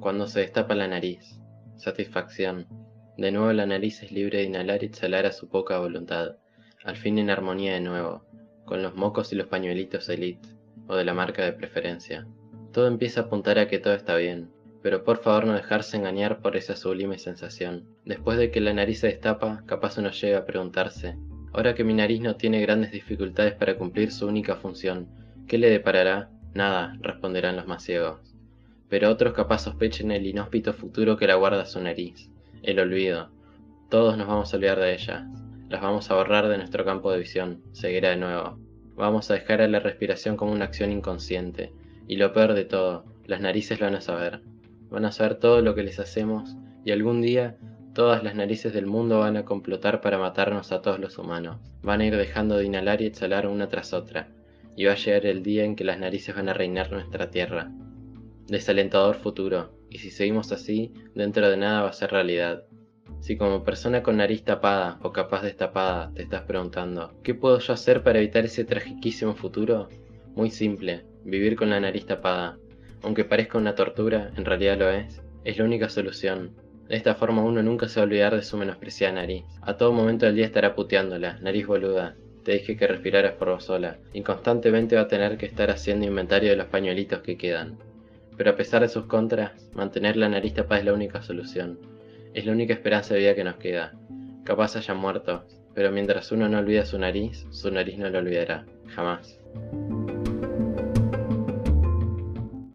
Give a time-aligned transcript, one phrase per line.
[0.00, 1.38] Cuando se destapa la nariz.
[1.76, 2.66] Satisfacción.
[3.18, 6.36] De nuevo la nariz es libre de inhalar y exhalar a su poca voluntad.
[6.84, 8.24] Al fin en armonía de nuevo,
[8.64, 10.48] con los mocos y los pañuelitos elite,
[10.86, 12.26] o de la marca de preferencia.
[12.72, 14.50] Todo empieza a apuntar a que todo está bien,
[14.82, 17.84] pero por favor no dejarse engañar por esa sublime sensación.
[18.06, 21.18] Después de que la nariz se destapa, capaz uno llega a preguntarse,
[21.52, 25.08] ahora que mi nariz no tiene grandes dificultades para cumplir su única función,
[25.46, 26.30] ¿qué le deparará?
[26.54, 28.29] Nada, responderán los más ciegos.
[28.90, 32.28] Pero otros capaz sospechen el inhóspito futuro que la guarda su nariz,
[32.62, 33.30] el olvido.
[33.88, 35.24] Todos nos vamos a olvidar de ellas,
[35.70, 38.58] las vamos a borrar de nuestro campo de visión, seguirá de nuevo.
[38.96, 41.72] Vamos a dejar a la respiración como una acción inconsciente,
[42.08, 44.42] y lo peor de todo, las narices lo van a saber.
[44.90, 47.56] Van a saber todo lo que les hacemos, y algún día
[47.94, 51.58] todas las narices del mundo van a complotar para matarnos a todos los humanos.
[51.82, 54.28] Van a ir dejando de inhalar y exhalar una tras otra,
[54.74, 57.70] y va a llegar el día en que las narices van a reinar nuestra tierra.
[58.50, 62.64] Desalentador futuro, y si seguimos así, dentro de nada va a ser realidad.
[63.20, 67.72] Si como persona con nariz tapada o capaz destapada te estás preguntando, ¿qué puedo yo
[67.72, 69.88] hacer para evitar ese tragiquísimo futuro?
[70.34, 72.58] Muy simple, vivir con la nariz tapada.
[73.04, 75.22] Aunque parezca una tortura, en realidad lo es.
[75.44, 76.56] Es la única solución.
[76.88, 79.44] De esta forma uno nunca se va a olvidar de su menospreciada nariz.
[79.62, 82.16] A todo momento del día estará puteándola, nariz boluda.
[82.42, 86.04] Te dije que respiraras por vos sola, y constantemente va a tener que estar haciendo
[86.04, 87.78] inventario de los pañuelitos que quedan.
[88.40, 91.78] Pero a pesar de sus contras, mantener la nariz tapada es la única solución.
[92.32, 93.92] Es la única esperanza de vida que nos queda.
[94.44, 98.64] Capaz haya muerto, pero mientras uno no olvida su nariz, su nariz no lo olvidará.
[98.86, 99.38] Jamás.